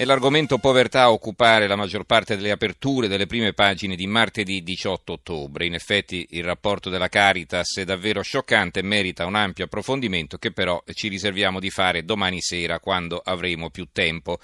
[0.00, 4.62] È l'argomento povertà a occupare la maggior parte delle aperture delle prime pagine di martedì
[4.62, 5.66] 18 ottobre.
[5.66, 10.52] In effetti il rapporto della Caritas è davvero scioccante e merita un ampio approfondimento che
[10.52, 14.38] però ci riserviamo di fare domani sera quando avremo più tempo.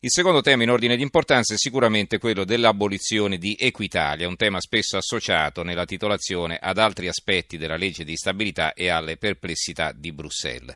[0.00, 4.60] Il secondo tema in ordine di importanza è sicuramente quello dell'abolizione di Equitalia, un tema
[4.60, 10.12] spesso associato nella titolazione ad altri aspetti della legge di stabilità e alle perplessità di
[10.12, 10.74] Bruxelles.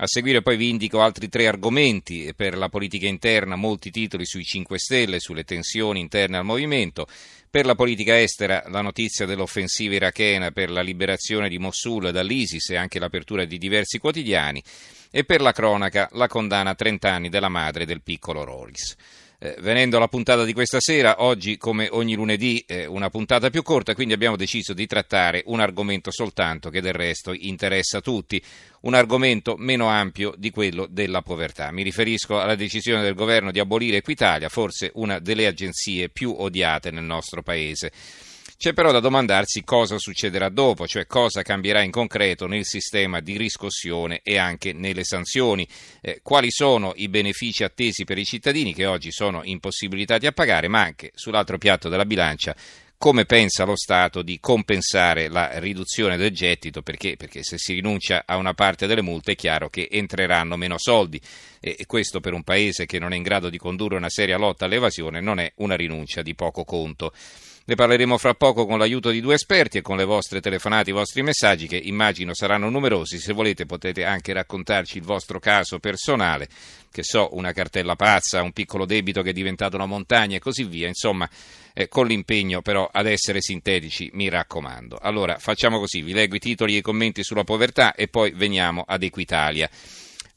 [0.00, 4.44] A seguire poi vi indico altri tre argomenti per la politica interna, molti titoli sui
[4.44, 7.08] 5 Stelle, sulle tensioni interne al movimento.
[7.50, 12.76] Per la politica estera la notizia dell'offensiva irachena per la liberazione di Mosul dall'ISIS e
[12.76, 14.62] anche l'apertura di diversi quotidiani.
[15.10, 18.94] E per la cronaca la condanna a 30 anni della madre del piccolo Roris.
[19.40, 23.62] Eh, venendo alla puntata di questa sera, oggi come ogni lunedì eh, una puntata più
[23.62, 28.42] corta, quindi abbiamo deciso di trattare un argomento soltanto che del resto interessa tutti,
[28.80, 31.70] un argomento meno ampio di quello della povertà.
[31.70, 36.90] Mi riferisco alla decisione del governo di abolire Equitalia, forse una delle agenzie più odiate
[36.90, 37.92] nel nostro paese.
[38.58, 43.36] C'è però da domandarsi cosa succederà dopo, cioè cosa cambierà in concreto nel sistema di
[43.36, 45.64] riscossione e anche nelle sanzioni,
[46.00, 50.66] eh, quali sono i benefici attesi per i cittadini che oggi sono impossibilitati a pagare,
[50.66, 52.56] ma anche sull'altro piatto della bilancia
[52.98, 58.24] come pensa lo Stato di compensare la riduzione del gettito, perché, perché, se si rinuncia
[58.26, 61.20] a una parte delle multe è chiaro che entreranno meno soldi
[61.60, 64.64] e questo per un Paese che non è in grado di condurre una seria lotta
[64.64, 67.12] all'evasione non è una rinuncia di poco conto.
[67.68, 70.94] Ne parleremo fra poco con l'aiuto di due esperti e con le vostre telefonate, i
[70.94, 73.18] vostri messaggi che immagino saranno numerosi.
[73.18, 76.48] Se volete potete anche raccontarci il vostro caso personale,
[76.90, 80.64] che so, una cartella pazza, un piccolo debito che è diventato una montagna e così
[80.64, 80.88] via.
[80.88, 81.28] Insomma,
[81.74, 84.96] eh, con l'impegno però ad essere sintetici, mi raccomando.
[85.02, 88.82] Allora, facciamo così, vi leggo i titoli e i commenti sulla povertà e poi veniamo
[88.86, 89.68] ad Equitalia.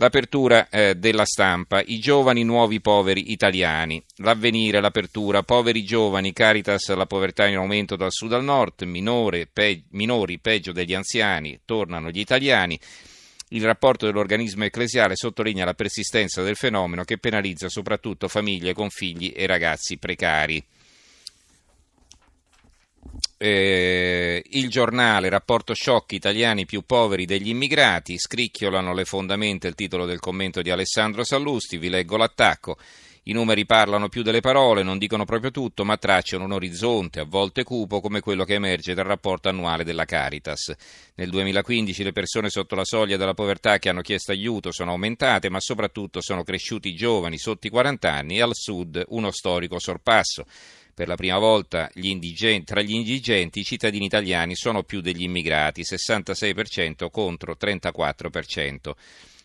[0.00, 7.06] L'apertura eh, della stampa, i giovani nuovi poveri italiani, l'avvenire, l'apertura, poveri giovani, Caritas, la
[7.06, 12.20] povertà in aumento dal sud al nord, minore, pe- minori, peggio degli anziani, tornano gli
[12.20, 12.78] italiani.
[13.48, 19.32] Il rapporto dell'organismo ecclesiale sottolinea la persistenza del fenomeno che penalizza soprattutto famiglie con figli
[19.34, 20.64] e ragazzi precari.
[23.40, 30.06] Eh, il giornale, rapporto shock, italiani più poveri degli immigrati, scricchiolano le fondamenta il titolo
[30.06, 32.76] del commento di Alessandro Sallusti, vi leggo l'attacco.
[33.28, 37.26] I numeri parlano più delle parole, non dicono proprio tutto, ma tracciano un orizzonte, a
[37.28, 40.74] volte cupo, come quello che emerge dal rapporto annuale della Caritas.
[41.16, 45.50] Nel 2015 le persone sotto la soglia della povertà che hanno chiesto aiuto sono aumentate,
[45.50, 49.78] ma soprattutto sono cresciuti i giovani sotto i 40 anni e al sud uno storico
[49.78, 50.46] sorpasso.
[50.98, 55.22] Per la prima volta gli indigenti, tra gli indigenti i cittadini italiani sono più degli
[55.22, 58.96] immigrati, 66% contro 34%.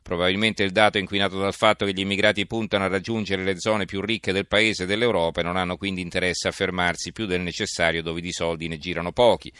[0.00, 3.84] Probabilmente il dato è inquinato dal fatto che gli immigrati puntano a raggiungere le zone
[3.84, 7.40] più ricche del paese e dell'Europa e non hanno quindi interesse a fermarsi più del
[7.40, 9.52] necessario dove di soldi ne girano pochi.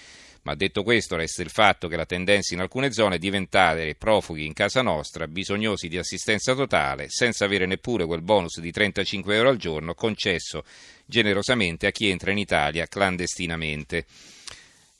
[0.42, 4.46] Ma detto questo, resta il fatto che la tendenza in alcune zone è diventare profughi
[4.46, 9.50] in casa nostra, bisognosi di assistenza totale, senza avere neppure quel bonus di 35 euro
[9.50, 10.64] al giorno concesso
[11.04, 14.06] generosamente a chi entra in Italia clandestinamente.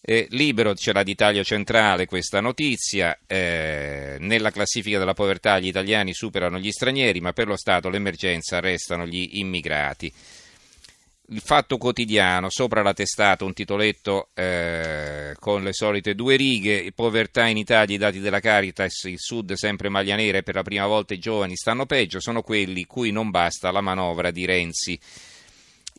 [0.02, 6.12] Eh, libero ce l'ha d'Italia centrale questa notizia, eh, nella classifica della povertà gli italiani
[6.14, 10.12] superano gli stranieri, ma per lo Stato l'emergenza restano gli immigrati
[11.30, 17.46] il Fatto Quotidiano, sopra la testata un titoletto eh, con le solite due righe, povertà
[17.46, 20.86] in Italia, i dati della Caritas, il Sud sempre maglia nera e per la prima
[20.86, 24.98] volta i giovani stanno peggio, sono quelli cui non basta la manovra di Renzi.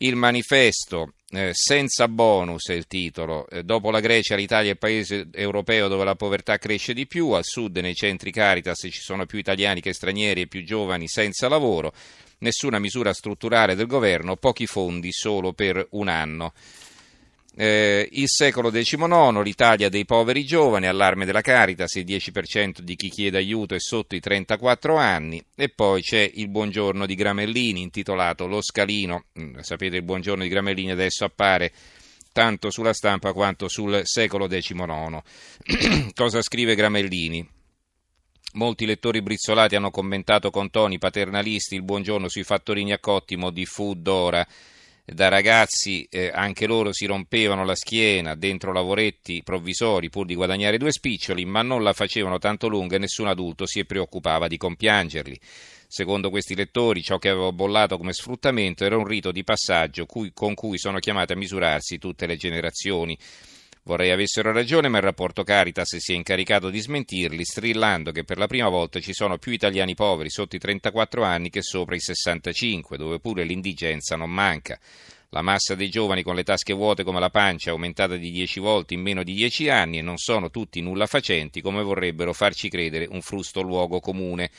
[0.03, 4.79] Il manifesto, eh, senza bonus è il titolo, eh, dopo la Grecia l'Italia è il
[4.79, 9.27] paese europeo dove la povertà cresce di più, al sud nei centri Caritas ci sono
[9.27, 11.93] più italiani che stranieri e più giovani senza lavoro,
[12.39, 16.53] nessuna misura strutturale del governo, pochi fondi solo per un anno.
[17.53, 23.09] Eh, il secolo XIX, l'Italia dei poveri giovani, allarme della Caritas, il 10% di chi
[23.09, 28.47] chiede aiuto è sotto i 34 anni e poi c'è il buongiorno di Gramellini intitolato
[28.47, 31.73] Lo Scalino, mm, sapete il buongiorno di Gramellini adesso appare
[32.31, 35.21] tanto sulla stampa quanto sul secolo XIX.
[36.15, 37.45] Cosa scrive Gramellini?
[38.53, 43.65] Molti lettori brizzolati hanno commentato con toni paternalisti il buongiorno sui fattorini a Cottimo di
[43.65, 44.45] Food Dora.
[45.05, 50.77] Da ragazzi eh, anche loro si rompevano la schiena dentro lavoretti provvisori pur di guadagnare
[50.77, 55.39] due spiccioli, ma non la facevano tanto lunga e nessun adulto si preoccupava di compiangerli.
[55.87, 60.31] Secondo questi lettori, ciò che avevo bollato come sfruttamento era un rito di passaggio cui,
[60.33, 63.17] con cui sono chiamate a misurarsi tutte le generazioni.
[63.83, 68.37] Vorrei avessero ragione, ma il rapporto Caritas si è incaricato di smentirli, strillando che per
[68.37, 71.99] la prima volta ci sono più italiani poveri sotto i 34 anni che sopra i
[71.99, 74.79] 65, dove pure l'indigenza non manca.
[75.29, 78.59] La massa dei giovani con le tasche vuote come la pancia è aumentata di 10
[78.59, 82.69] volte in meno di 10 anni e non sono tutti nulla facenti come vorrebbero farci
[82.69, 84.51] credere un frusto luogo comune.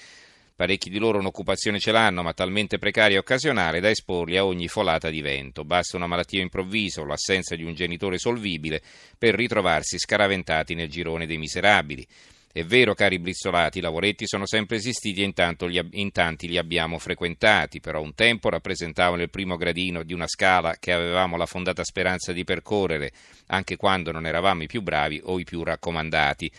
[0.54, 4.68] Parecchi di loro un'occupazione ce l'hanno, ma talmente precaria e occasionale da esporli a ogni
[4.68, 5.64] folata di vento.
[5.64, 8.82] Basta una malattia improvvisa o l'assenza di un genitore solvibile
[9.16, 12.06] per ritrovarsi scaraventati nel girone dei miserabili.
[12.54, 16.58] È vero, cari brizzolati, i lavoretti sono sempre esistiti e in, li, in tanti li
[16.58, 21.46] abbiamo frequentati, però un tempo rappresentavano il primo gradino di una scala che avevamo la
[21.46, 23.10] fondata speranza di percorrere,
[23.46, 26.52] anche quando non eravamo i più bravi o i più raccomandati.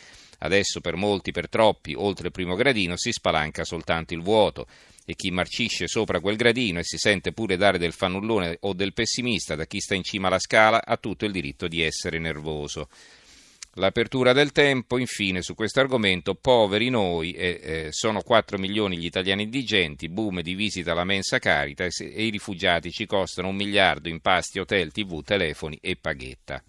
[0.44, 4.68] Adesso per molti, per troppi, oltre il primo gradino si spalanca soltanto il vuoto
[5.06, 8.94] e chi marcisce sopra quel gradino e si sente pure dare del fannullone o del
[8.94, 12.90] pessimista da chi sta in cima alla scala ha tutto il diritto di essere nervoso.
[13.78, 19.06] L'apertura del tempo, infine, su questo argomento, poveri noi, eh, eh, sono 4 milioni gli
[19.06, 24.10] italiani indigenti, boom di visita alla mensa Caritas e i rifugiati ci costano un miliardo
[24.10, 26.62] in pasti, hotel, tv, telefoni e paghetta.